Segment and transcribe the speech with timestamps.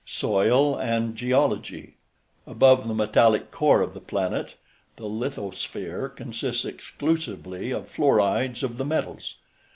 [0.03, 1.93] SOIL AND GEOLOGY
[2.47, 4.55] Above the metallic core of the planet,
[4.95, 9.35] the lithosphere consists exclusively of fluorides of the metals.